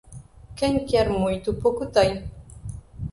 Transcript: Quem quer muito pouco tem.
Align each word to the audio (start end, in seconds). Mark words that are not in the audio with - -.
Quem 0.55 0.83
quer 0.83 1.07
muito 1.11 1.53
pouco 1.53 1.85
tem. 1.85 2.27